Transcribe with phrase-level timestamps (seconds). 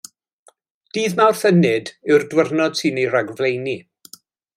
[0.97, 3.77] Dydd Mawrth Ynyd yw'r diwrnod sy'n ei ragflaenu.